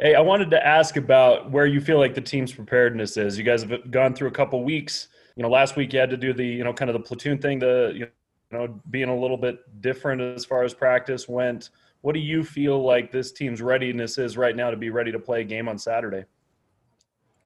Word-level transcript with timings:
Hey, 0.00 0.14
I 0.14 0.20
wanted 0.20 0.50
to 0.52 0.66
ask 0.66 0.96
about 0.96 1.50
where 1.50 1.66
you 1.66 1.78
feel 1.78 1.98
like 1.98 2.14
the 2.14 2.22
team's 2.22 2.54
preparedness 2.54 3.18
is. 3.18 3.36
You 3.36 3.44
guys 3.44 3.62
have 3.62 3.90
gone 3.90 4.14
through 4.14 4.28
a 4.28 4.32
couple 4.32 4.64
weeks. 4.64 5.08
You 5.36 5.42
know, 5.42 5.50
last 5.50 5.76
week 5.76 5.92
you 5.92 5.98
had 5.98 6.08
to 6.08 6.16
do 6.16 6.32
the, 6.32 6.44
you 6.44 6.64
know, 6.64 6.72
kind 6.72 6.90
of 6.90 6.94
the 6.94 7.00
platoon 7.00 7.36
thing, 7.36 7.58
the, 7.58 7.92
you 7.94 8.08
know, 8.50 8.80
being 8.90 9.10
a 9.10 9.16
little 9.16 9.36
bit 9.36 9.82
different 9.82 10.22
as 10.22 10.46
far 10.46 10.62
as 10.64 10.72
practice 10.72 11.28
went. 11.28 11.68
What 12.00 12.14
do 12.14 12.20
you 12.20 12.42
feel 12.42 12.82
like 12.82 13.12
this 13.12 13.30
team's 13.30 13.60
readiness 13.60 14.16
is 14.16 14.38
right 14.38 14.56
now 14.56 14.70
to 14.70 14.76
be 14.76 14.88
ready 14.88 15.12
to 15.12 15.18
play 15.18 15.42
a 15.42 15.44
game 15.44 15.68
on 15.68 15.76
Saturday? 15.76 16.24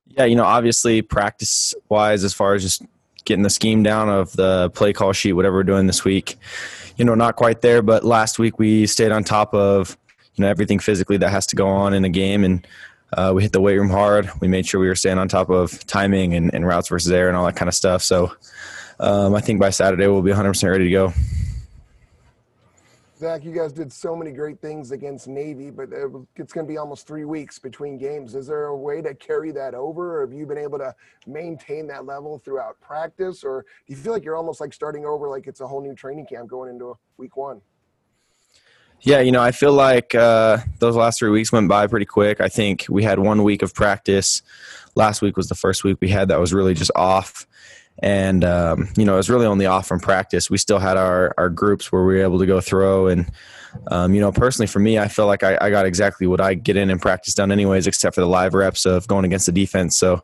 Yeah, 0.07 0.27
you 0.27 0.37
know, 0.37 0.45
obviously 0.45 1.03
practice 1.03 1.75
wise, 1.89 2.23
as 2.23 2.35
far 2.35 2.55
as 2.55 2.63
just 2.63 2.83
getting 3.25 3.43
the 3.43 3.51
scheme 3.51 3.83
down 3.83 4.09
of 4.09 4.31
the 4.35 4.71
play 4.75 4.93
call 4.93 5.13
sheet, 5.13 5.33
whatever 5.33 5.57
we're 5.57 5.65
doing 5.65 5.89
this 5.89 6.05
week, 6.05 6.37
you 6.97 7.05
know, 7.05 7.17
not 7.17 7.35
quite 7.35 7.63
there. 7.63 7.83
But 7.83 8.05
last 8.05 8.39
week 8.39 8.61
we 8.61 8.87
stayed 8.87 9.11
on 9.11 9.25
top 9.25 9.53
of, 9.55 9.99
you 10.37 10.43
know, 10.43 10.49
everything 10.49 10.79
physically 10.79 11.17
that 11.19 11.31
has 11.31 11.47
to 11.49 11.57
go 11.57 11.69
on 11.69 11.95
in 11.95 12.05
a 12.05 12.09
game. 12.09 12.45
And 12.45 12.67
uh, 13.13 13.33
we 13.35 13.43
hit 13.43 13.53
the 13.53 13.61
weight 13.61 13.77
room 13.77 13.91
hard. 13.91 14.31
We 14.41 14.49
made 14.49 14.67
sure 14.67 14.81
we 14.81 14.89
were 14.89 14.95
staying 14.95 15.19
on 15.19 15.29
top 15.29 15.51
of 15.51 15.87
timing 15.87 16.35
and, 16.35 16.53
and 16.55 16.67
routes 16.67 16.89
versus 16.89 17.13
air 17.13 17.29
and 17.29 17.37
all 17.37 17.47
that 17.47 17.57
kind 17.57 17.69
of 17.69 17.75
stuff. 17.75 18.03
So 18.03 18.35
um, 18.99 19.35
I 19.35 19.41
think 19.41 19.61
by 19.61 19.71
Saturday 19.71 20.07
we'll 20.07 20.23
be 20.23 20.33
100% 20.33 20.71
ready 20.71 20.85
to 20.85 20.91
go. 20.91 21.13
Zach, 23.17 23.45
you 23.45 23.53
guys 23.53 23.73
did 23.73 23.93
so 23.93 24.17
many 24.17 24.33
great 24.33 24.61
things 24.61 24.91
against 24.91 25.29
Navy, 25.29 25.71
but 25.71 25.89
it's 26.37 26.53
going 26.53 26.67
to 26.67 26.71
be 26.71 26.79
almost 26.79 27.07
three 27.07 27.25
weeks 27.25 27.61
between 27.61 27.97
games. 27.97 28.35
Is 28.35 28.49
there 28.49 28.67
a 28.67 28.77
way 28.77 29.01
to 29.03 29.15
carry 29.15 29.53
that 29.53 29.73
over, 29.73 30.19
or 30.19 30.27
have 30.27 30.33
you 30.33 30.45
been 30.47 30.59
able 30.59 30.79
to 30.79 30.93
maintain 31.27 31.87
that 31.87 32.07
level 32.07 32.39
throughout 32.45 32.79
practice, 32.81 33.45
or 33.45 33.65
do 33.87 33.95
you 33.95 33.97
feel 33.97 34.13
like 34.13 34.25
you're 34.25 34.37
almost 34.37 34.61
like 34.61 34.75
starting 34.75 35.07
over, 35.07 35.29
like 35.29 35.47
it's 35.47 35.61
a 35.61 35.67
whole 35.67 35.81
new 35.81 35.95
training 35.95 36.27
camp 36.27 36.49
going 36.49 36.69
into 36.69 36.99
week 37.17 37.37
one? 37.37 37.61
Yeah, 39.05 39.21
you 39.21 39.33
know, 39.33 39.43
I 39.43 39.53
feel 39.53 39.73
like 39.73 40.15
uh, 40.15 40.59
those 40.79 40.97
last 40.97 41.19
three 41.19 41.29
weeks 41.29 41.53
went 41.53 41.69
by 41.69 41.87
pretty 41.87 42.07
quick. 42.07 42.41
I 42.41 42.49
think 42.49 42.87
we 42.89 43.03
had 43.03 43.19
one 43.19 43.43
week 43.43 43.61
of 43.61 43.75
practice. 43.75 44.41
Last 44.95 45.21
week 45.21 45.37
was 45.37 45.51
the 45.51 45.55
first 45.55 45.85
week 45.85 45.99
we 46.01 46.09
had 46.09 46.29
that 46.29 46.41
was 46.41 46.55
really 46.55 46.73
just 46.73 46.91
off. 46.97 47.47
And 47.99 48.45
um, 48.45 48.89
you 48.97 49.05
know 49.05 49.13
it 49.13 49.19
was 49.19 49.29
really 49.29 49.45
only 49.45 49.67
off 49.67 49.87
from 49.87 50.01
practice. 50.01 50.49
We 50.49 50.57
still 50.57 50.79
had 50.79 50.97
our, 50.97 51.35
our 51.37 51.51
groups 51.51 51.93
where 51.93 52.03
we 52.03 52.15
were 52.15 52.23
able 52.23 52.39
to 52.39 52.47
go 52.47 52.63
throw. 52.63 53.09
And 53.09 53.31
um, 53.89 54.15
you 54.15 54.23
know 54.23 54.33
personally 54.33 54.69
for 54.69 54.79
me 54.79 55.01
i 55.01 55.09
feel 55.09 55.27
like 55.27 55.43
I, 55.43 55.59
I, 55.61 55.69
got 55.69 55.85
exactly 55.85 56.29
what 56.29 56.41
i 56.41 56.55
get 56.55 56.77
in 56.77 56.91
and 56.91 57.03
practice 57.03 57.35
done 57.35 57.51
anyways 57.51 57.89
except 57.89 58.15
for 58.15 58.21
the 58.21 58.29
live 58.29 58.55
reps 58.55 58.87
of 58.87 59.09
going 59.09 59.25
against 59.25 59.47
the 59.47 59.53
defense. 59.53 59.99
So 59.99 60.23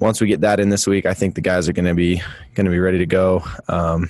once 0.00 0.20
we 0.20 0.26
get 0.26 0.40
that 0.40 0.58
in 0.58 0.70
this 0.70 0.88
week 0.88 1.06
i 1.06 1.14
think 1.14 1.36
the 1.36 1.40
guys 1.40 1.68
are 1.68 1.72
going 1.72 1.84
to 1.84 1.94
be 1.94 2.20
going 2.54 2.64
to 2.64 2.70
be 2.70 2.80
ready 2.80 2.98
to 2.98 3.06
go. 3.06 3.44
Um, 3.68 4.08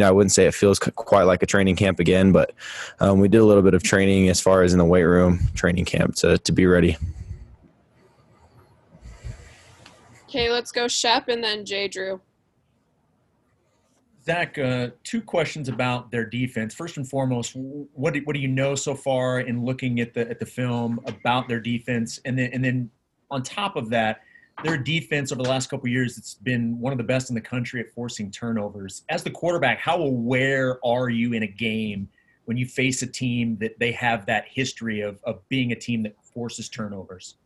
you 0.00 0.06
know 0.06 0.08
i 0.08 0.12
wouldn't 0.12 0.32
say 0.32 0.46
it 0.46 0.54
feels 0.54 0.78
quite 0.78 1.24
like 1.24 1.42
a 1.42 1.46
training 1.46 1.76
camp 1.76 2.00
again 2.00 2.32
but 2.32 2.54
um, 3.00 3.20
we 3.20 3.28
did 3.28 3.42
a 3.42 3.44
little 3.44 3.62
bit 3.62 3.74
of 3.74 3.82
training 3.82 4.30
as 4.30 4.40
far 4.40 4.62
as 4.62 4.72
in 4.72 4.78
the 4.78 4.84
weight 4.84 5.04
room 5.04 5.38
training 5.54 5.84
camp 5.84 6.14
to, 6.14 6.38
to 6.38 6.52
be 6.52 6.64
ready 6.64 6.96
Okay, 10.30 10.48
let's 10.48 10.70
go 10.70 10.86
Shep 10.86 11.26
and 11.26 11.42
then 11.42 11.64
Jay 11.64 11.88
Drew. 11.88 12.20
Zach, 14.22 14.56
uh, 14.58 14.90
two 15.02 15.20
questions 15.20 15.68
about 15.68 16.12
their 16.12 16.24
defense. 16.24 16.72
First 16.72 16.98
and 16.98 17.08
foremost, 17.08 17.56
what 17.56 18.14
do, 18.14 18.20
what 18.20 18.34
do 18.34 18.40
you 18.40 18.46
know 18.46 18.76
so 18.76 18.94
far 18.94 19.40
in 19.40 19.64
looking 19.64 19.98
at 19.98 20.14
the 20.14 20.30
at 20.30 20.38
the 20.38 20.46
film 20.46 21.00
about 21.06 21.48
their 21.48 21.58
defense, 21.58 22.20
and 22.24 22.38
then 22.38 22.50
and 22.52 22.64
then 22.64 22.90
on 23.32 23.42
top 23.42 23.74
of 23.74 23.90
that, 23.90 24.20
their 24.64 24.76
defense 24.76 25.32
over 25.32 25.42
the 25.42 25.48
last 25.48 25.68
couple 25.68 25.88
years, 25.88 26.18
it's 26.18 26.34
been 26.34 26.78
one 26.78 26.92
of 26.92 26.98
the 26.98 27.04
best 27.04 27.30
in 27.30 27.34
the 27.34 27.40
country 27.40 27.80
at 27.80 27.90
forcing 27.90 28.30
turnovers. 28.30 29.02
As 29.08 29.22
the 29.22 29.30
quarterback, 29.30 29.78
how 29.78 29.96
aware 29.98 30.78
are 30.84 31.08
you 31.08 31.32
in 31.32 31.42
a 31.42 31.46
game 31.46 32.08
when 32.44 32.56
you 32.56 32.66
face 32.66 33.02
a 33.02 33.06
team 33.06 33.56
that 33.60 33.78
they 33.78 33.92
have 33.92 34.26
that 34.26 34.46
history 34.48 35.00
of 35.00 35.20
of 35.24 35.46
being 35.48 35.72
a 35.72 35.76
team 35.76 36.02
that 36.02 36.14
forces 36.22 36.68
turnovers? 36.68 37.36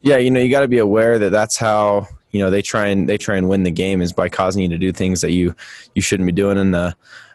Yeah, 0.00 0.18
you 0.18 0.30
know, 0.30 0.40
you 0.40 0.50
got 0.50 0.60
to 0.60 0.68
be 0.68 0.78
aware 0.78 1.18
that 1.18 1.30
that's 1.30 1.56
how 1.56 2.06
you 2.30 2.40
know 2.40 2.50
they 2.50 2.62
try 2.62 2.86
and 2.86 3.08
they 3.08 3.18
try 3.18 3.36
and 3.36 3.48
win 3.48 3.62
the 3.62 3.70
game 3.70 4.00
is 4.00 4.12
by 4.12 4.28
causing 4.28 4.62
you 4.62 4.68
to 4.68 4.78
do 4.78 4.92
things 4.92 5.20
that 5.22 5.32
you 5.32 5.54
you 5.94 6.02
shouldn't 6.02 6.26
be 6.26 6.32
doing 6.32 6.58
in 6.58 6.70
the 6.70 6.94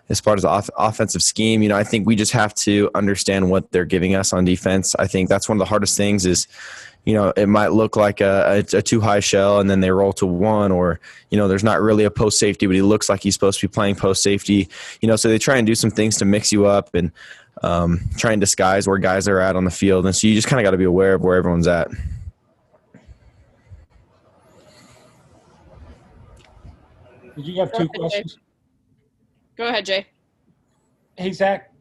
as 0.09 0.21
part 0.21 0.37
of 0.37 0.41
the 0.41 0.49
off- 0.49 0.69
offensive 0.77 1.21
scheme. 1.21 1.61
You 1.61 1.69
know, 1.69 1.77
I 1.77 1.83
think 1.83 2.05
we 2.05 2.15
just 2.15 2.31
have 2.33 2.53
to 2.55 2.89
understand 2.95 3.49
what 3.49 3.71
they're 3.71 3.85
giving 3.85 4.15
us 4.15 4.33
on 4.33 4.45
defense. 4.45 4.95
I 4.99 5.07
think 5.07 5.29
that's 5.29 5.47
one 5.47 5.57
of 5.57 5.59
the 5.59 5.65
hardest 5.65 5.97
things 5.97 6.25
is 6.25 6.47
you 7.05 7.13
know 7.13 7.33
it 7.35 7.47
might 7.47 7.73
look 7.73 7.95
like 7.95 8.21
a, 8.21 8.63
a, 8.73 8.77
a 8.77 8.81
two 8.81 9.01
high 9.01 9.19
shell 9.19 9.59
and 9.59 9.69
then 9.69 9.81
they 9.81 9.91
roll 9.91 10.13
to 10.13 10.25
one 10.25 10.71
or 10.71 11.01
you 11.29 11.37
know 11.37 11.49
there's 11.49 11.63
not 11.63 11.81
really 11.81 12.05
a 12.05 12.11
post 12.11 12.39
safety 12.39 12.65
but 12.65 12.75
he 12.75 12.81
looks 12.81 13.09
like 13.09 13.21
he's 13.21 13.33
supposed 13.33 13.59
to 13.59 13.67
be 13.67 13.71
playing 13.71 13.93
post 13.93 14.23
safety 14.23 14.69
you 15.01 15.07
know 15.09 15.17
so 15.17 15.27
they 15.27 15.37
try 15.37 15.57
and 15.57 15.67
do 15.67 15.75
some 15.75 15.91
things 15.91 16.15
to 16.15 16.23
mix 16.23 16.49
you 16.49 16.65
up 16.65 16.95
and 16.95 17.11
um, 17.61 17.99
try 18.17 18.31
and 18.31 18.39
disguise 18.39 18.87
where 18.87 18.97
guys 18.99 19.27
are 19.27 19.41
at 19.41 19.57
on 19.57 19.65
the 19.65 19.71
field 19.71 20.05
and 20.05 20.15
so 20.15 20.27
you 20.27 20.33
just 20.33 20.47
kind 20.47 20.61
of 20.61 20.63
got 20.63 20.71
to 20.71 20.77
be 20.77 20.85
aware 20.85 21.15
of 21.15 21.21
where 21.21 21.35
everyone's 21.35 21.67
at 21.67 21.89
Did 27.35 27.47
you 27.47 27.59
have 27.61 27.73
two 27.73 27.87
questions? 27.89 28.37
Go 29.55 29.67
ahead, 29.67 29.85
Jay. 29.85 30.07
Hey, 31.17 31.31
Zach, 31.31 31.71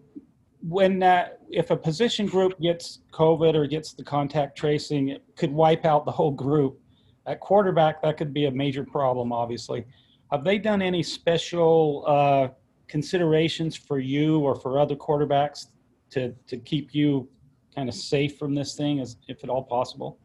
when 0.69 1.03
uh, 1.03 1.29
if 1.51 1.71
a 1.71 1.77
position 1.77 2.27
group 2.27 2.59
gets 2.61 3.01
COVID 3.13 3.55
or 3.55 3.67
gets 3.67 3.95
the 3.95 4.05
contact 4.05 4.57
tracing, 4.57 5.09
it 5.09 5.23
could 5.37 5.53
wipe 5.53 5.85
out 5.85 6.05
the 6.05 6.13
whole 6.13 6.31
group. 6.31 6.79
At 7.27 7.41
quarterback, 7.41 8.03
that 8.03 8.17
could 8.17 8.35
be 8.35 8.47
a 8.47 8.51
major 8.51 8.85
problem, 8.85 9.33
obviously. 9.33 9.87
Have 10.31 10.45
they 10.45 10.59
done 10.59 10.83
any 10.83 11.03
special 11.03 12.05
uh, 12.07 12.49
considerations 12.89 13.77
for 13.77 13.99
you 13.99 14.41
or 14.41 14.55
for 14.55 14.79
other 14.79 14.97
quarterbacks 14.97 15.69
to, 16.11 16.35
to 16.47 16.57
keep 16.59 16.95
you 16.95 17.29
kind 17.75 17.89
of 17.89 17.95
safe 17.95 18.39
from 18.39 18.55
this 18.55 18.75
thing, 18.75 19.01
as 19.01 19.17
if 19.29 19.45
at 19.45 19.51
all 19.51 19.63
possible? 19.63 20.19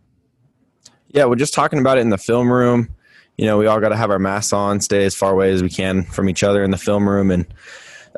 Yeah, 1.09 1.25
we're 1.25 1.35
just 1.35 1.53
talking 1.53 1.79
about 1.79 1.97
it 1.97 2.01
in 2.01 2.09
the 2.09 2.17
film 2.17 2.51
room 2.51 2.96
you 3.37 3.45
know, 3.45 3.57
we 3.57 3.67
all 3.67 3.79
got 3.79 3.89
to 3.89 3.95
have 3.95 4.09
our 4.09 4.19
masks 4.19 4.51
on, 4.51 4.81
stay 4.81 5.05
as 5.05 5.15
far 5.15 5.31
away 5.31 5.51
as 5.51 5.61
we 5.61 5.69
can 5.69 6.03
from 6.03 6.29
each 6.29 6.43
other 6.43 6.63
in 6.63 6.71
the 6.71 6.77
film 6.77 7.07
room. 7.07 7.31
And 7.31 7.45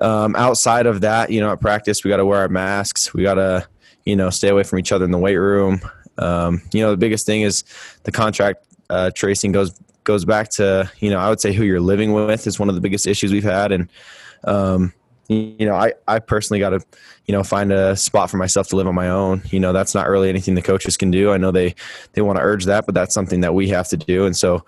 um, 0.02 0.36
outside 0.36 0.86
of 0.86 1.02
that, 1.02 1.30
you 1.30 1.42
know, 1.42 1.52
at 1.52 1.60
practice, 1.60 2.04
we 2.04 2.10
got 2.10 2.18
to 2.18 2.26
wear 2.26 2.40
our 2.40 2.48
masks. 2.48 3.14
We 3.14 3.24
got 3.24 3.36
to, 3.36 3.68
you 4.06 4.16
know, 4.16 4.30
stay 4.30 4.48
away 4.48 4.64
from 4.64 4.80
each 4.80 4.92
other 4.92 5.06
in 5.06 5.12
the 5.12 5.18
weight 5.18 5.36
room. 5.36 5.82
Um, 6.18 6.62
you 6.72 6.82
know, 6.82 6.92
the 6.92 6.98
biggest 6.98 7.26
thing 7.26 7.42
is 7.42 7.64
the 8.04 8.12
contract 8.12 8.66
uh, 8.90 9.12
tracing 9.14 9.52
goes 9.52 9.78
goes 10.06 10.26
back 10.26 10.50
to, 10.50 10.90
you 11.00 11.10
know, 11.10 11.20
I 11.20 11.30
would 11.30 11.40
say 11.40 11.54
who 11.54 11.64
you're 11.64 11.82
living 11.82 12.14
with 12.14 12.48
is 12.48 12.58
one 12.58 12.70
of 12.70 12.76
the 12.76 12.82
biggest 12.82 13.06
issues 13.06 13.32
we've 13.32 13.44
had. 13.44 13.72
And, 13.72 13.90
um, 14.46 14.94
you 15.28 15.66
know, 15.66 15.76
I, 15.76 15.94
I 16.08 16.18
personally 16.18 16.60
got 16.60 16.72
to, 16.72 16.80
you 17.26 17.34
know, 17.34 17.44
find 17.44 17.72
a 17.72 17.96
spot 17.96 18.32
for 18.32 18.38
myself 18.38 18.70
to 18.70 18.76
live 18.76 18.88
on 18.88 18.96
my 18.96 19.10
own. 19.10 19.44
You 19.52 19.60
know, 19.60 19.72
that's 19.72 19.94
not 19.94 20.10
really 20.10 20.30
anything 20.30 20.56
the 20.56 20.64
coaches 20.64 20.98
can 20.98 21.12
do. 21.12 21.32
I 21.32 21.38
know 21.38 21.52
they, 21.52 21.76
they 22.14 22.24
want 22.24 22.38
to 22.38 22.44
urge 22.44 22.66
that, 22.66 22.88
but 22.88 22.96
that's 22.96 23.14
something 23.14 23.42
that 23.42 23.54
we 23.54 23.68
have 23.70 23.88
to 23.90 23.98
do. 23.98 24.26
And 24.26 24.36
so, 24.36 24.66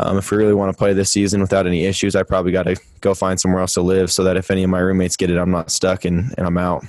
um, 0.00 0.18
if 0.18 0.30
we 0.30 0.38
really 0.38 0.54
want 0.54 0.72
to 0.72 0.76
play 0.76 0.92
this 0.92 1.10
season 1.10 1.40
without 1.40 1.66
any 1.66 1.84
issues, 1.84 2.16
I 2.16 2.22
probably 2.22 2.52
got 2.52 2.64
to 2.64 2.76
go 3.00 3.14
find 3.14 3.40
somewhere 3.40 3.60
else 3.60 3.74
to 3.74 3.82
live 3.82 4.10
so 4.10 4.24
that 4.24 4.36
if 4.36 4.50
any 4.50 4.62
of 4.62 4.70
my 4.70 4.78
roommates 4.78 5.16
get 5.16 5.30
it, 5.30 5.36
I'm 5.36 5.50
not 5.50 5.70
stuck 5.70 6.04
and, 6.04 6.34
and 6.38 6.46
I'm 6.46 6.58
out. 6.58 6.84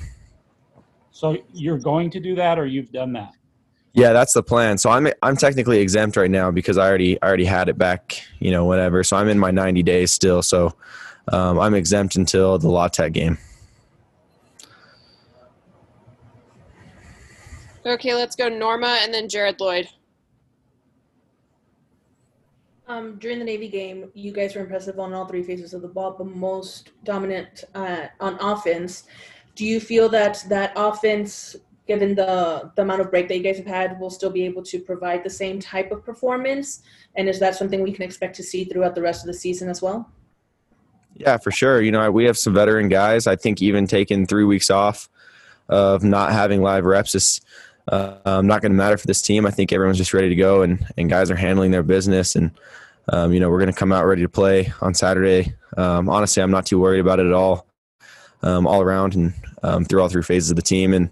So 1.12 1.38
you're 1.54 1.80
going 1.80 2.10
to 2.12 2.20
do 2.20 2.36
that, 2.36 2.60
or 2.60 2.66
you've 2.66 2.92
done 2.92 3.14
that? 3.14 3.34
Yeah, 3.94 4.12
that's 4.12 4.34
the 4.34 4.42
plan. 4.42 4.78
So 4.78 4.90
I'm 4.90 5.08
I'm 5.22 5.38
technically 5.38 5.80
exempt 5.80 6.18
right 6.18 6.32
now 6.32 6.50
because 6.50 6.78
I 6.78 6.88
already 6.88 7.22
I 7.22 7.28
already 7.28 7.46
had 7.46 7.70
it 7.70 7.78
back, 7.78 8.24
you 8.40 8.50
know, 8.50 8.66
whatever. 8.66 9.04
So 9.04 9.16
I'm 9.18 9.30
in 9.30 9.38
my 9.38 9.52
90 9.52 9.84
days 9.84 10.12
still. 10.12 10.42
So 10.42 10.74
um, 11.28 11.60
I'm 11.60 11.76
exempt 11.76 12.16
until 12.16 12.58
the 12.58 12.70
La 12.70 12.88
Tech 12.88 13.14
game. 13.14 13.38
Okay, 17.86 18.16
let's 18.16 18.36
go 18.36 18.50
Norma 18.50 19.00
and 19.02 19.14
then 19.14 19.30
Jared 19.30 19.60
Lloyd. 19.60 19.88
Um, 22.88 23.18
during 23.18 23.40
the 23.40 23.46
Navy 23.46 23.70
game, 23.70 24.12
you 24.14 24.32
guys 24.32 24.56
were 24.56 24.62
impressive 24.62 25.00
on 25.00 25.14
all 25.14 25.26
three 25.26 25.44
phases 25.44 25.74
of 25.74 25.82
the 25.82 25.88
ball, 25.88 26.16
but 26.18 26.28
most 26.28 26.92
dominant 27.04 27.64
uh, 27.74 28.08
on 28.20 28.38
offense. 28.42 29.04
Do 29.56 29.66
you 29.66 29.80
feel 29.80 30.10
that 30.10 30.44
that 30.50 30.74
offense, 30.76 31.56
given 31.88 32.14
the 32.16 32.72
the 32.76 32.82
amount 32.82 33.02
of 33.02 33.10
break 33.10 33.30
that 33.30 33.38
you 33.38 33.44
guys 33.44 33.58
have 33.58 33.68
had, 33.68 34.00
will 34.00 34.10
still 34.10 34.30
be 34.30 34.44
able 34.44 34.64
to 34.64 34.80
provide 34.80 35.24
the 35.24 35.30
same 35.30 35.60
type 35.60 35.92
of 35.92 36.04
performance? 36.04 36.82
And 37.16 37.30
is 37.30 37.40
that 37.40 37.56
something 37.56 37.82
we 37.82 37.94
can 37.94 38.04
expect 38.04 38.36
to 38.38 38.44
see 38.44 38.66
throughout 38.66 38.96
the 38.96 39.02
rest 39.02 39.22
of 39.22 39.28
the 39.28 39.34
season 39.34 39.70
as 39.70 39.82
well? 39.82 40.12
Yeah, 41.16 41.38
for 41.38 41.52
sure. 41.52 41.82
You 41.82 41.92
know, 41.92 42.12
we 42.12 42.26
have 42.26 42.38
some 42.38 42.54
veteran 42.54 42.90
guys. 42.90 43.28
I 43.28 43.36
think 43.36 43.62
even 43.62 43.88
taking 43.88 44.26
three 44.26 44.44
weeks 44.44 44.70
off 44.70 45.10
of 45.70 46.04
not 46.04 46.34
having 46.34 46.62
live 46.62 46.84
reps 46.84 47.16
is 47.16 47.40
uh, 47.88 48.18
um, 48.26 48.48
not 48.48 48.62
going 48.62 48.72
to 48.72 48.78
matter 48.78 48.98
for 48.98 49.08
this 49.08 49.22
team. 49.22 49.46
I 49.46 49.52
think 49.52 49.74
everyone's 49.74 49.98
just 49.98 50.14
ready 50.14 50.30
to 50.30 50.36
go, 50.36 50.62
and 50.62 50.86
and 50.98 51.10
guys 51.10 51.30
are 51.30 51.36
handling 51.36 51.72
their 51.72 51.84
business, 51.84 52.36
and 52.36 52.52
um, 53.10 53.34
you 53.34 53.40
know 53.40 53.50
we're 53.50 53.60
going 53.60 53.72
to 53.72 53.78
come 53.78 53.92
out 53.92 54.06
ready 54.06 54.22
to 54.22 54.30
play 54.30 54.72
on 54.82 54.94
Saturday. 54.94 55.54
Um, 55.78 56.10
honestly, 56.10 56.42
I'm 56.42 56.52
not 56.52 56.66
too 56.66 56.80
worried 56.80 57.00
about 57.00 57.20
it 57.20 57.26
at 57.26 57.34
all, 57.34 57.68
um, 58.42 58.68
all 58.68 58.82
around 58.82 59.16
and 59.16 59.34
um, 59.64 59.86
through 59.86 60.02
all 60.02 60.10
three 60.10 60.24
phases 60.24 60.50
of 60.50 60.56
the 60.56 60.62
team, 60.62 60.94
and 60.94 61.10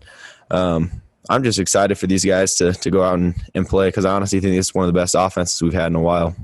um, 0.50 1.02
I'm 1.30 1.44
just 1.44 1.60
excited 1.60 1.98
for 1.98 2.08
these 2.08 2.24
guys 2.24 2.56
to 2.56 2.74
to 2.74 2.90
go 2.90 3.04
out 3.04 3.20
and, 3.20 3.36
and 3.54 3.68
play 3.68 3.90
because 3.90 4.06
I 4.06 4.14
honestly 4.14 4.40
think 4.40 4.56
it's 4.56 4.74
one 4.74 4.86
of 4.86 4.94
the 4.94 5.00
best 5.00 5.16
offenses 5.18 5.62
we've 5.62 5.74
had 5.74 5.88
in 5.88 5.96
a 5.96 6.02
while. 6.02 6.36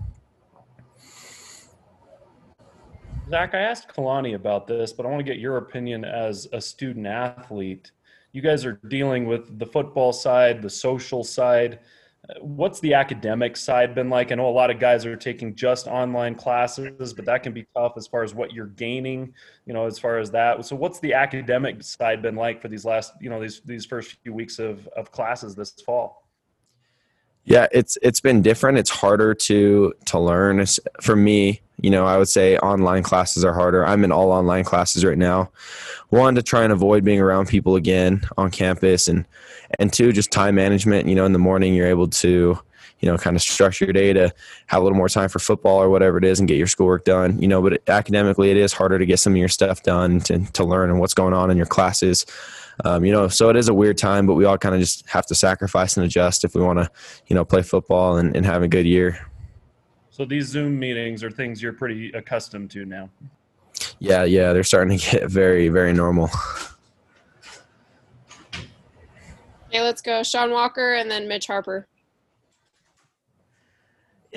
Zach, 3.30 3.54
I 3.54 3.60
asked 3.60 3.90
Kalani 3.90 4.36
about 4.36 4.68
this, 4.68 4.94
but 4.94 5.06
I 5.06 5.10
want 5.10 5.20
to 5.20 5.30
get 5.30 5.40
your 5.40 5.58
opinion 5.58 6.06
as 6.06 6.48
a 6.54 6.62
student 6.62 7.06
athlete 7.06 7.92
you 8.38 8.44
guys 8.44 8.66
are 8.66 8.80
dealing 8.88 9.26
with 9.26 9.58
the 9.58 9.66
football 9.66 10.14
side, 10.14 10.62
the 10.62 10.70
social 10.70 11.24
side. 11.24 11.80
What's 12.40 12.80
the 12.82 12.94
academic 12.94 13.58
side 13.58 13.96
been 13.96 14.12
like? 14.12 14.32
I 14.32 14.36
know 14.36 14.48
a 14.48 14.52
lot 14.52 14.70
of 14.70 14.80
guys 14.80 15.08
are 15.08 15.16
taking 15.16 15.56
just 15.56 15.88
online 15.88 16.36
classes, 16.36 17.16
but 17.16 17.26
that 17.26 17.42
can 17.42 17.52
be 17.52 17.66
tough 17.76 17.94
as 17.98 18.06
far 18.06 18.22
as 18.22 18.36
what 18.36 18.54
you're 18.54 18.68
gaining, 18.68 19.34
you 19.66 19.74
know, 19.74 19.88
as 19.88 19.98
far 19.98 20.20
as 20.20 20.30
that. 20.32 20.64
So 20.68 20.76
what's 20.76 21.00
the 21.00 21.16
academic 21.16 21.82
side 21.82 22.22
been 22.22 22.36
like 22.36 22.62
for 22.62 22.68
these 22.68 22.86
last, 22.86 23.14
you 23.20 23.32
know, 23.32 23.42
these 23.42 23.62
these 23.62 23.88
first 23.88 24.18
few 24.22 24.36
weeks 24.36 24.60
of 24.60 24.88
of 24.90 25.12
classes 25.12 25.56
this 25.56 25.72
fall? 25.84 26.27
Yeah, 27.48 27.68
it's 27.72 27.98
it's 28.02 28.20
been 28.20 28.42
different. 28.42 28.78
It's 28.78 28.90
harder 28.90 29.34
to 29.34 29.94
to 30.08 30.20
learn. 30.20 30.66
For 31.00 31.16
me, 31.16 31.62
you 31.82 31.90
know, 31.90 32.06
I 32.06 32.18
would 32.18 32.28
say 32.28 32.58
online 32.58 33.04
classes 33.04 33.46
are 33.46 33.54
harder. 33.54 33.86
I'm 33.86 34.04
in 34.04 34.12
all 34.12 34.34
online 34.34 34.66
classes 34.66 35.06
right 35.06 35.18
now. 35.18 35.50
One 36.10 36.36
to 36.36 36.42
try 36.44 36.64
and 36.64 36.74
avoid 36.74 37.06
being 37.06 37.22
around 37.22 37.48
people 37.48 37.78
again 37.78 38.22
on 38.38 38.52
campus, 38.52 39.08
and 39.08 39.24
and 39.80 39.94
two 39.94 40.12
just 40.12 40.30
time 40.30 40.56
management. 40.56 41.08
You 41.08 41.16
know, 41.16 41.24
in 41.24 41.32
the 41.32 41.40
morning 41.40 41.74
you're 41.74 41.88
able 41.88 42.10
to 42.10 42.60
you 43.00 43.10
know 43.10 43.18
kind 43.18 43.38
of 43.38 43.42
structure 43.42 43.86
your 43.86 43.94
day 43.94 44.12
to 44.12 44.34
have 44.66 44.82
a 44.82 44.84
little 44.84 44.98
more 44.98 45.08
time 45.08 45.30
for 45.30 45.40
football 45.40 45.82
or 45.82 45.90
whatever 45.90 46.18
it 46.18 46.26
is 46.26 46.40
and 46.40 46.50
get 46.50 46.58
your 46.58 46.68
schoolwork 46.68 47.06
done. 47.06 47.40
You 47.42 47.48
know, 47.48 47.62
but 47.62 47.82
academically 47.88 48.52
it 48.52 48.58
is 48.58 48.74
harder 48.74 49.00
to 49.00 49.06
get 49.06 49.20
some 49.22 49.32
of 49.32 49.38
your 49.38 49.48
stuff 49.48 49.84
done 49.84 50.20
to 50.22 50.40
to 50.52 50.66
learn 50.66 50.90
and 50.90 51.00
what's 51.00 51.14
going 51.14 51.34
on 51.34 51.50
in 51.50 51.56
your 51.56 51.66
classes. 51.66 52.26
Um, 52.86 53.04
you 53.04 53.12
know, 53.12 53.28
so 53.28 53.50
it 53.50 53.56
is 53.56 53.70
a 53.70 53.74
weird 53.74 53.98
time, 53.98 54.28
but 54.28 54.36
we 54.36 54.46
all 54.46 54.58
kind 54.58 54.76
of 54.76 54.82
just 54.82 55.08
have 55.10 55.26
to 55.28 55.36
sacrifice 55.36 55.98
and 55.98 56.06
adjust 56.06 56.44
if 56.44 56.54
we 56.54 56.62
want 56.62 56.80
to, 56.80 56.90
you 57.28 57.36
know, 57.36 57.44
play 57.44 57.62
football 57.64 58.18
and, 58.18 58.36
and 58.36 58.46
have 58.46 58.62
a 58.62 58.68
good 58.68 58.86
year. 58.86 59.20
So 60.10 60.26
these 60.26 60.48
Zoom 60.48 60.78
meetings 60.80 61.24
are 61.24 61.32
things 61.32 61.62
you're 61.62 61.74
pretty 61.74 62.12
accustomed 62.12 62.72
to 62.72 62.86
now. 62.86 63.10
Yeah, 64.00 64.24
yeah, 64.24 64.54
they're 64.54 64.64
starting 64.64 64.98
to 64.98 65.12
get 65.12 65.30
very, 65.30 65.70
very 65.70 65.94
normal. 65.94 66.30
Okay, 69.68 69.82
let's 69.82 70.02
go 70.02 70.24
Sean 70.24 70.52
Walker 70.52 70.94
and 70.94 71.10
then 71.10 71.28
Mitch 71.28 71.48
Harper. 71.48 71.88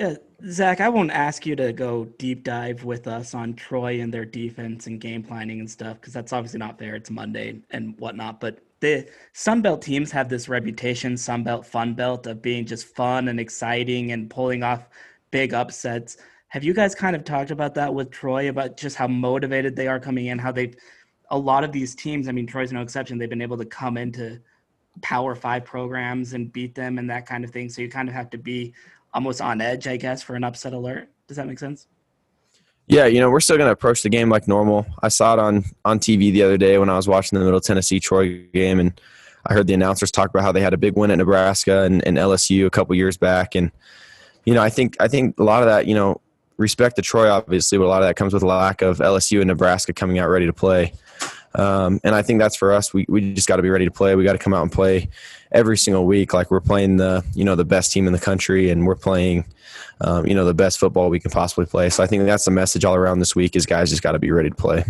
Yeah, 0.01 0.15
Zach, 0.49 0.81
I 0.81 0.89
won't 0.89 1.11
ask 1.11 1.45
you 1.45 1.55
to 1.57 1.71
go 1.71 2.05
deep 2.17 2.43
dive 2.43 2.83
with 2.83 3.05
us 3.05 3.35
on 3.35 3.53
Troy 3.53 4.01
and 4.01 4.11
their 4.11 4.25
defense 4.25 4.87
and 4.87 4.99
game 4.99 5.21
planning 5.21 5.59
and 5.59 5.69
stuff 5.69 6.01
because 6.01 6.11
that's 6.11 6.33
obviously 6.33 6.57
not 6.57 6.79
fair. 6.79 6.95
It's 6.95 7.11
Monday 7.11 7.59
and 7.69 7.95
whatnot. 7.99 8.39
But 8.39 8.63
the 8.79 9.07
Sunbelt 9.35 9.81
teams 9.81 10.09
have 10.11 10.27
this 10.27 10.49
reputation, 10.49 11.13
Sunbelt 11.13 11.67
Fun 11.67 11.93
Belt, 11.93 12.25
of 12.25 12.41
being 12.41 12.65
just 12.65 12.87
fun 12.95 13.27
and 13.27 13.39
exciting 13.39 14.11
and 14.11 14.27
pulling 14.27 14.63
off 14.63 14.89
big 15.29 15.53
upsets. 15.53 16.17
Have 16.47 16.63
you 16.63 16.73
guys 16.73 16.95
kind 16.95 17.15
of 17.15 17.23
talked 17.23 17.51
about 17.51 17.75
that 17.75 17.93
with 17.93 18.09
Troy 18.09 18.49
about 18.49 18.77
just 18.77 18.95
how 18.95 19.07
motivated 19.07 19.75
they 19.75 19.87
are 19.87 19.99
coming 19.99 20.25
in, 20.25 20.39
how 20.39 20.51
they, 20.51 20.73
a 21.29 21.37
lot 21.37 21.63
of 21.63 21.71
these 21.71 21.93
teams, 21.93 22.27
I 22.27 22.31
mean, 22.31 22.47
Troy's 22.47 22.73
no 22.73 22.81
exception, 22.81 23.19
they've 23.19 23.29
been 23.29 23.39
able 23.39 23.57
to 23.59 23.65
come 23.65 23.97
into 23.97 24.41
Power 25.03 25.35
Five 25.35 25.63
programs 25.63 26.33
and 26.33 26.51
beat 26.51 26.73
them 26.73 26.97
and 26.97 27.07
that 27.11 27.27
kind 27.27 27.43
of 27.45 27.51
thing. 27.51 27.69
So 27.69 27.83
you 27.83 27.87
kind 27.87 28.09
of 28.09 28.15
have 28.15 28.31
to 28.31 28.39
be 28.39 28.73
almost 29.13 29.41
on 29.41 29.61
edge, 29.61 29.87
I 29.87 29.97
guess, 29.97 30.21
for 30.21 30.35
an 30.35 30.43
upset 30.43 30.73
alert. 30.73 31.09
Does 31.27 31.37
that 31.37 31.47
make 31.47 31.59
sense? 31.59 31.87
Yeah, 32.87 33.05
you 33.05 33.19
know, 33.19 33.29
we're 33.29 33.39
still 33.39 33.57
going 33.57 33.67
to 33.67 33.73
approach 33.73 34.01
the 34.03 34.09
game 34.09 34.29
like 34.29 34.47
normal. 34.47 34.85
I 35.01 35.07
saw 35.07 35.33
it 35.33 35.39
on 35.39 35.63
on 35.85 35.99
TV 35.99 36.31
the 36.31 36.43
other 36.43 36.57
day 36.57 36.77
when 36.77 36.89
I 36.89 36.97
was 36.97 37.07
watching 37.07 37.39
the 37.39 37.45
Middle 37.45 37.61
Tennessee 37.61 37.99
Troy 37.99 38.45
game, 38.53 38.79
and 38.79 38.99
I 39.45 39.53
heard 39.53 39.67
the 39.67 39.73
announcers 39.73 40.11
talk 40.11 40.29
about 40.29 40.43
how 40.43 40.51
they 40.51 40.61
had 40.61 40.73
a 40.73 40.77
big 40.77 40.97
win 40.97 41.11
at 41.11 41.17
Nebraska 41.17 41.83
and, 41.83 42.05
and 42.05 42.17
LSU 42.17 42.65
a 42.65 42.69
couple 42.69 42.95
years 42.95 43.17
back, 43.17 43.55
and 43.55 43.71
you 44.45 44.53
know, 44.53 44.61
I 44.61 44.69
think 44.69 44.97
I 44.99 45.07
think 45.07 45.39
a 45.39 45.43
lot 45.43 45.61
of 45.61 45.69
that, 45.69 45.87
you 45.87 45.95
know, 45.95 46.19
respect 46.57 46.95
to 46.97 47.01
Troy 47.01 47.29
obviously, 47.29 47.77
but 47.77 47.85
a 47.85 47.87
lot 47.87 48.01
of 48.01 48.07
that 48.07 48.15
comes 48.15 48.33
with 48.33 48.43
lack 48.43 48.81
of 48.81 48.97
LSU 48.97 49.39
and 49.39 49.47
Nebraska 49.47 49.93
coming 49.93 50.19
out 50.19 50.29
ready 50.29 50.45
to 50.45 50.53
play. 50.53 50.93
Um, 51.53 51.99
and 52.03 52.15
I 52.15 52.21
think 52.21 52.39
that's 52.39 52.55
for 52.55 52.71
us. 52.71 52.93
We, 52.93 53.05
we 53.09 53.33
just 53.33 53.47
got 53.47 53.57
to 53.57 53.61
be 53.61 53.69
ready 53.69 53.85
to 53.85 53.91
play. 53.91 54.15
We 54.15 54.23
got 54.23 54.33
to 54.33 54.39
come 54.39 54.53
out 54.53 54.61
and 54.61 54.71
play 54.71 55.09
every 55.51 55.77
single 55.77 56.05
week. 56.05 56.33
Like 56.33 56.49
we're 56.49 56.61
playing 56.61 56.97
the, 56.97 57.25
you 57.33 57.43
know, 57.43 57.55
the 57.55 57.65
best 57.65 57.91
team 57.91 58.07
in 58.07 58.13
the 58.13 58.19
country 58.19 58.69
and 58.69 58.87
we're 58.87 58.95
playing, 58.95 59.45
um, 59.99 60.25
you 60.25 60.33
know, 60.33 60.45
the 60.45 60.53
best 60.53 60.79
football 60.79 61.09
we 61.09 61.19
can 61.19 61.29
possibly 61.29 61.65
play. 61.65 61.89
So 61.89 62.03
I 62.03 62.07
think 62.07 62.23
that's 62.25 62.45
the 62.45 62.51
message 62.51 62.85
all 62.85 62.95
around 62.95 63.19
this 63.19 63.35
week 63.35 63.55
is 63.55 63.65
guys 63.65 63.89
just 63.89 64.01
got 64.01 64.13
to 64.13 64.19
be 64.19 64.31
ready 64.31 64.49
to 64.49 64.55
play. 64.55 64.85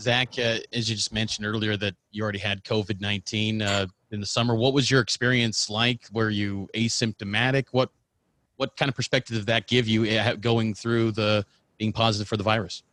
Zach, 0.00 0.38
uh, 0.38 0.58
as 0.72 0.88
you 0.88 0.94
just 0.94 1.12
mentioned 1.12 1.46
earlier, 1.46 1.76
that 1.76 1.94
you 2.12 2.22
already 2.22 2.38
had 2.38 2.62
COVID 2.62 3.00
nineteen 3.00 3.60
uh, 3.62 3.86
in 4.12 4.20
the 4.20 4.26
summer. 4.26 4.54
What 4.54 4.72
was 4.72 4.88
your 4.88 5.00
experience 5.00 5.68
like? 5.68 6.06
Were 6.12 6.30
you 6.30 6.68
asymptomatic? 6.74 7.64
What 7.72 7.90
what 8.58 8.76
kind 8.76 8.88
of 8.88 8.94
perspective 8.94 9.36
did 9.36 9.46
that 9.46 9.66
give 9.66 9.88
you 9.88 10.04
uh, 10.04 10.36
going 10.36 10.74
through 10.74 11.12
the 11.12 11.44
being 11.78 11.92
positive 11.92 12.28
for 12.28 12.36
the 12.36 12.44
virus? 12.44 12.84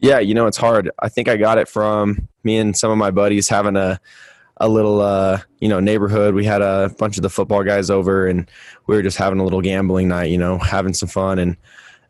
Yeah, 0.00 0.18
you 0.18 0.34
know, 0.34 0.46
it's 0.46 0.56
hard. 0.56 0.90
I 0.98 1.08
think 1.08 1.28
I 1.28 1.36
got 1.36 1.58
it 1.58 1.68
from 1.68 2.28
me 2.42 2.56
and 2.56 2.76
some 2.76 2.90
of 2.90 2.98
my 2.98 3.10
buddies 3.10 3.48
having 3.48 3.76
a 3.76 4.00
a 4.56 4.68
little 4.68 5.00
uh, 5.00 5.40
you 5.58 5.68
know 5.68 5.80
neighborhood. 5.80 6.34
We 6.34 6.44
had 6.44 6.62
a 6.62 6.94
bunch 6.98 7.16
of 7.16 7.22
the 7.22 7.30
football 7.30 7.62
guys 7.64 7.90
over, 7.90 8.26
and 8.26 8.50
we 8.86 8.96
were 8.96 9.02
just 9.02 9.16
having 9.18 9.40
a 9.40 9.44
little 9.44 9.60
gambling 9.60 10.08
night. 10.08 10.30
You 10.30 10.38
know, 10.38 10.58
having 10.58 10.94
some 10.94 11.08
fun, 11.08 11.38
and 11.38 11.56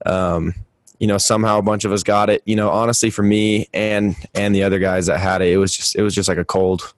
um, 0.06 0.54
you 0.98 1.06
know 1.06 1.18
somehow 1.18 1.58
a 1.58 1.62
bunch 1.62 1.84
of 1.84 1.92
us 1.92 2.02
got 2.02 2.30
it. 2.30 2.42
You 2.44 2.56
know, 2.56 2.70
honestly, 2.70 3.10
for 3.10 3.22
me 3.22 3.68
and 3.72 4.14
and 4.34 4.54
the 4.54 4.62
other 4.62 4.78
guys 4.78 5.06
that 5.06 5.18
had 5.18 5.42
it, 5.42 5.52
it 5.52 5.56
was 5.56 5.74
just 5.76 5.96
it 5.96 6.02
was 6.02 6.14
just 6.14 6.28
like 6.28 6.38
a 6.38 6.44
cold. 6.44 6.92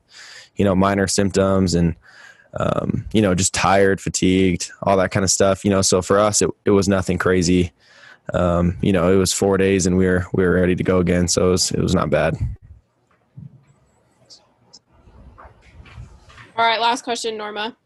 You 0.57 0.67
know, 0.67 0.75
minor 0.75 1.07
symptoms 1.07 1.75
and 1.75 1.97
um, 2.59 3.07
you 3.13 3.23
know 3.23 3.35
just 3.35 3.55
tired, 3.55 4.01
fatigued, 4.01 4.71
all 4.83 4.99
that 4.99 5.11
kind 5.11 5.25
of 5.25 5.31
stuff. 5.31 5.65
You 5.65 5.71
know, 5.71 5.81
so 5.81 6.03
for 6.03 6.19
us, 6.19 6.43
it 6.43 6.51
it 6.67 6.71
was 6.71 6.89
nothing 6.89 7.17
crazy 7.17 7.73
um, 8.33 8.77
you 8.81 8.93
know, 8.93 9.13
it 9.13 9.17
was 9.17 9.33
four 9.33 9.59
days 9.59 9.87
and 9.87 9.97
we 9.97 10.07
were 10.07 10.27
we 10.33 10.45
were 10.45 10.53
ready 10.53 10.75
to 10.75 10.85
go 10.85 10.99
again. 10.99 11.29
So 11.29 11.49
it 11.49 11.51
was 11.51 11.71
it 11.73 11.81
was 11.81 11.95
not 11.95 12.11
bad. 12.11 12.37
All 16.57 16.67
right, 16.67 16.81
last 16.81 17.03
question, 17.03 17.37
Norma. 17.37 17.77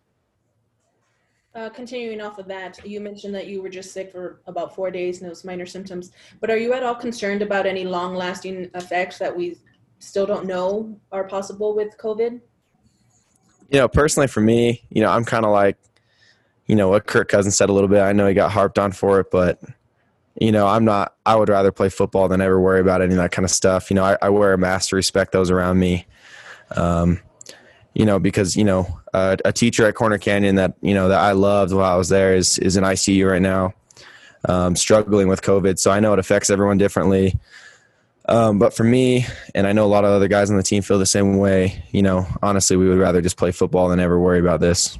Uh, 1.55 1.71
continuing 1.71 2.21
off 2.21 2.39
of 2.39 2.47
that, 2.47 2.79
you 2.87 3.01
mentioned 3.01 3.35
that 3.35 3.47
you 3.47 3.63
were 3.63 3.71
just 3.71 3.93
sick 3.93 4.13
for 4.13 4.41
about 4.47 4.75
four 4.75 4.91
days 4.91 5.23
and 5.23 5.31
those 5.31 5.43
minor 5.43 5.65
symptoms. 5.65 6.11
But 6.41 6.51
are 6.51 6.59
you 6.59 6.75
at 6.75 6.83
all 6.83 6.95
concerned 6.95 7.41
about 7.41 7.65
any 7.65 7.85
long-lasting 7.85 8.71
effects 8.75 9.19
that 9.19 9.35
we 9.35 9.57
still 9.99 10.27
don't 10.27 10.45
know 10.45 11.01
are 11.13 11.25
possible 11.25 11.75
with 11.75 11.97
COVID? 11.97 12.41
You 13.71 13.79
know, 13.79 13.89
personally 13.89 14.27
for 14.27 14.43
me, 14.43 14.83
you 14.91 15.01
know, 15.01 15.09
I'm 15.09 15.25
kind 15.25 15.47
of 15.47 15.53
like, 15.53 15.79
you 16.67 16.77
know, 16.77 16.89
what 16.89 17.07
Kirk 17.07 17.29
Cousins 17.29 17.57
said 17.57 17.71
a 17.71 17.73
little 17.73 17.89
bit. 17.89 18.03
I 18.03 18.13
know 18.13 18.27
he 18.27 18.35
got 18.35 18.53
harped 18.53 18.79
on 18.79 18.93
for 18.93 19.21
it, 19.21 19.31
but 19.31 19.59
you 20.39 20.53
know, 20.53 20.67
I'm 20.67 20.85
not. 20.85 21.15
I 21.25 21.35
would 21.37 21.49
rather 21.49 21.73
play 21.73 21.89
football 21.89 22.29
than 22.29 22.41
ever 22.41 22.61
worry 22.61 22.81
about 22.81 23.01
any 23.01 23.13
of 23.13 23.19
that 23.19 23.33
kind 23.33 23.45
of 23.45 23.51
stuff. 23.51 23.91
You 23.91 23.95
know, 23.97 24.05
I, 24.05 24.19
I 24.21 24.29
wear 24.29 24.53
a 24.53 24.59
mask 24.59 24.91
to 24.91 24.97
respect 24.97 25.33
those 25.33 25.51
around 25.51 25.79
me. 25.79 26.07
Um, 26.73 27.21
you 27.95 28.05
know, 28.05 28.19
because 28.19 28.57
you 28.57 28.65
know, 28.65 29.01
uh, 29.15 29.37
a 29.45 29.53
teacher 29.53 29.87
at 29.87 29.95
Corner 29.95 30.19
Canyon 30.19 30.57
that 30.57 30.75
you 30.83 30.93
know 30.93 31.09
that 31.09 31.21
I 31.21 31.33
loved 31.33 31.73
while 31.73 31.91
I 31.91 31.97
was 31.97 32.11
there 32.11 32.35
is 32.35 32.59
is 32.59 32.77
in 32.77 32.85
ICU 32.85 33.31
right 33.31 33.41
now, 33.41 33.73
um, 34.47 34.77
struggling 34.77 35.29
with 35.29 35.41
COVID. 35.41 35.79
So 35.79 35.91
I 35.91 36.01
know 36.01 36.13
it 36.13 36.19
affects 36.19 36.51
everyone 36.51 36.77
differently. 36.77 37.39
Um, 38.29 38.59
but 38.59 38.75
for 38.75 38.85
me, 38.85 39.25
and 39.55 39.67
I 39.67 39.73
know 39.73 39.87
a 39.87 39.89
lot 39.89 40.05
of 40.05 40.11
other 40.11 40.29
guys 40.29 40.51
on 40.51 40.57
the 40.57 40.63
team 40.63 40.83
feel 40.83 40.99
the 40.99 41.07
same 41.07 41.39
way. 41.39 41.83
You 41.93 42.03
know, 42.03 42.27
honestly, 42.43 42.77
we 42.77 42.89
would 42.89 42.99
rather 42.99 43.23
just 43.23 43.39
play 43.39 43.53
football 43.53 43.89
than 43.89 44.01
ever 44.01 44.19
worry 44.19 44.41
about 44.41 44.61
this. 44.61 44.99